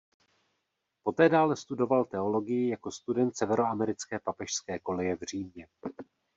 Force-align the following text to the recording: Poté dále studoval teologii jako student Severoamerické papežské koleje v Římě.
Poté 1.03 1.29
dále 1.29 1.55
studoval 1.55 2.05
teologii 2.05 2.69
jako 2.69 2.91
student 2.91 3.37
Severoamerické 3.37 4.19
papežské 4.19 4.79
koleje 4.79 5.15
v 5.15 5.21
Římě. 5.21 5.67